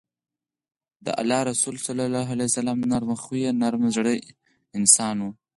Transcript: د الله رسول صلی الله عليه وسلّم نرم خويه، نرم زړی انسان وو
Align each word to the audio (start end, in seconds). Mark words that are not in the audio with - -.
د 1.05 1.07
الله 1.21 1.39
رسول 1.51 1.75
صلی 1.87 2.03
الله 2.07 2.27
عليه 2.33 2.47
وسلّم 2.49 2.79
نرم 2.91 3.11
خويه، 3.23 3.49
نرم 3.61 3.83
زړی 3.95 4.17
انسان 4.77 5.15
وو 5.19 5.31